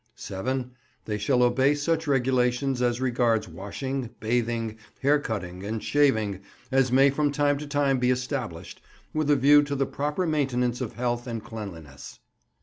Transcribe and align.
7. 0.15 0.71
They 1.05 1.19
shall 1.19 1.43
obey 1.43 1.75
such 1.75 2.07
regulations 2.07 2.81
as 2.81 2.99
regards 2.99 3.47
washing, 3.47 4.09
bathing, 4.19 4.79
hair 5.03 5.19
cutting, 5.19 5.63
and 5.63 5.83
shaving 5.83 6.39
as 6.71 6.91
may 6.91 7.11
from 7.11 7.31
time 7.31 7.59
to 7.59 7.67
time 7.67 7.99
be 7.99 8.09
established, 8.09 8.81
with 9.13 9.29
a 9.29 9.35
view 9.35 9.61
to 9.61 9.75
the 9.75 9.85
proper 9.85 10.25
maintenance 10.25 10.81
of 10.81 10.93
health 10.93 11.27
and 11.27 11.43
cleanliness. 11.43 12.17